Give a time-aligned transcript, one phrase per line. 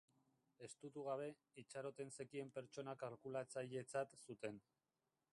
[0.67, 1.25] Estutu gabe,
[1.63, 4.57] itxaroten zekien pertsona kalkulatzailetzat zuten.